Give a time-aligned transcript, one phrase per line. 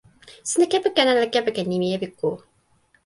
[0.49, 2.29] sina kepeken ala kepeken nimi "epiku"?